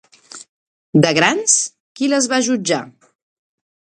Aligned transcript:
De 1.03 1.11
grans, 1.17 1.55
qui 1.99 2.09
les 2.15 2.29
va 2.33 2.41
jutjar? 2.49 2.81